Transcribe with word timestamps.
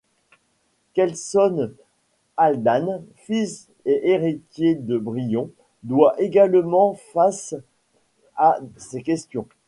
Kelson 0.95 1.73
Haldane, 2.35 3.03
fils 3.17 3.67
et 3.85 4.09
héritier 4.09 4.73
de 4.73 4.97
Brion, 4.97 5.51
doit 5.83 6.19
également 6.19 6.95
face 7.13 7.53
à 8.35 8.57
ces 8.77 9.03
questions. 9.03 9.47